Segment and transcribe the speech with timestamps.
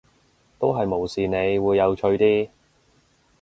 [0.57, 2.49] 都係無視你會有趣啲